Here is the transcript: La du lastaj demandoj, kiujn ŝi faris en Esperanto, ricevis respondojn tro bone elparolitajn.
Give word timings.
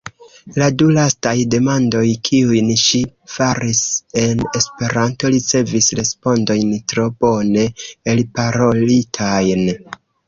La 0.59 0.67
du 0.81 0.85
lastaj 0.93 1.33
demandoj, 1.55 2.01
kiujn 2.29 2.71
ŝi 2.83 3.01
faris 3.33 3.81
en 4.23 4.41
Esperanto, 4.61 5.31
ricevis 5.35 5.91
respondojn 6.01 6.75
tro 6.95 7.09
bone 7.23 7.67
elparolitajn. 8.17 9.67